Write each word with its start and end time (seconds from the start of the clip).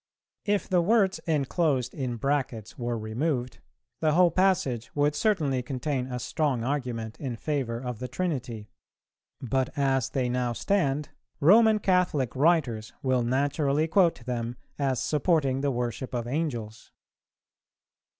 If 0.45 0.67
the 0.67 0.81
words 0.81 1.19
enclosed 1.27 1.93
in 1.93 2.15
brackets 2.15 2.75
were 2.75 2.97
removed, 2.97 3.59
the 3.99 4.13
whole 4.13 4.31
passage 4.31 4.89
would 4.95 5.13
certainly 5.13 5.61
contain 5.61 6.07
a 6.07 6.17
strong 6.17 6.63
argument 6.63 7.19
in 7.19 7.35
favour 7.35 7.77
of 7.79 7.99
the 7.99 8.07
Trinity; 8.07 8.67
but 9.41 9.69
as 9.77 10.09
they 10.09 10.27
now 10.27 10.53
stand, 10.53 11.09
Roman 11.39 11.77
Catholic 11.77 12.35
writers 12.35 12.93
will 13.03 13.21
naturally 13.21 13.87
quote 13.87 14.25
them 14.25 14.55
as 14.79 14.99
supporting 15.03 15.61
the 15.61 15.69
worship 15.69 16.15
of 16.15 16.25
Angels. 16.25 16.91